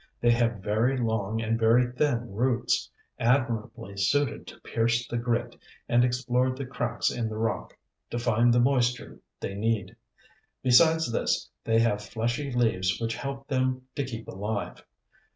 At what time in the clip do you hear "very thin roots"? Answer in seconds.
1.59-2.89